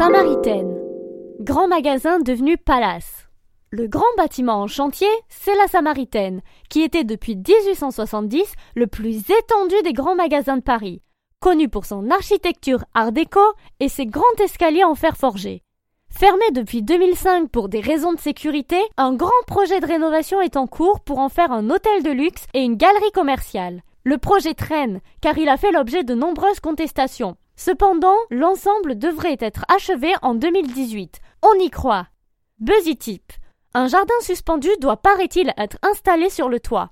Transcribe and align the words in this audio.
Samaritaine. 0.00 0.78
Grand 1.40 1.68
magasin 1.68 2.20
devenu 2.20 2.56
palace. 2.56 3.28
Le 3.70 3.86
grand 3.86 4.00
bâtiment 4.16 4.62
en 4.62 4.66
chantier, 4.66 5.10
c'est 5.28 5.54
la 5.56 5.66
Samaritaine, 5.66 6.40
qui 6.70 6.80
était 6.80 7.04
depuis 7.04 7.36
1870 7.36 8.50
le 8.76 8.86
plus 8.86 9.18
étendu 9.18 9.74
des 9.84 9.92
grands 9.92 10.14
magasins 10.14 10.56
de 10.56 10.62
Paris, 10.62 11.02
connu 11.38 11.68
pour 11.68 11.84
son 11.84 12.10
architecture 12.10 12.82
art 12.94 13.12
déco 13.12 13.42
et 13.78 13.90
ses 13.90 14.06
grands 14.06 14.24
escaliers 14.42 14.84
en 14.84 14.94
fer 14.94 15.18
forgé. 15.18 15.60
Fermé 16.08 16.46
depuis 16.54 16.82
2005 16.82 17.50
pour 17.50 17.68
des 17.68 17.80
raisons 17.80 18.14
de 18.14 18.20
sécurité, 18.20 18.80
un 18.96 19.12
grand 19.12 19.28
projet 19.46 19.80
de 19.80 19.86
rénovation 19.86 20.40
est 20.40 20.56
en 20.56 20.66
cours 20.66 21.00
pour 21.00 21.18
en 21.18 21.28
faire 21.28 21.52
un 21.52 21.68
hôtel 21.68 22.02
de 22.02 22.10
luxe 22.10 22.46
et 22.54 22.62
une 22.62 22.76
galerie 22.76 23.12
commerciale. 23.12 23.82
Le 24.04 24.16
projet 24.16 24.54
traîne, 24.54 25.00
car 25.20 25.36
il 25.36 25.50
a 25.50 25.58
fait 25.58 25.72
l'objet 25.72 26.04
de 26.04 26.14
nombreuses 26.14 26.60
contestations. 26.60 27.36
Cependant, 27.62 28.16
l'ensemble 28.30 28.96
devrait 28.96 29.36
être 29.38 29.66
achevé 29.68 30.14
en 30.22 30.32
2018. 30.32 31.20
On 31.42 31.52
y 31.60 31.68
croit. 31.68 32.06
Buzzy. 32.58 33.20
Un 33.74 33.86
jardin 33.86 34.14
suspendu 34.22 34.70
doit 34.80 34.96
paraît-il 34.96 35.52
être 35.58 35.76
installé 35.82 36.30
sur 36.30 36.48
le 36.48 36.58
toit. 36.58 36.88